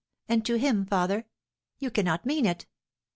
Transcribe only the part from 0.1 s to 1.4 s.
and to him, father!